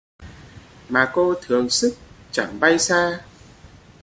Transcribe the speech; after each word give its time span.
Mà 0.89 1.11
cô 1.13 1.33
thường 1.41 1.69
xức, 1.69 1.93
chẳng 2.31 2.59
bay 2.59 2.79
xa 2.79 3.21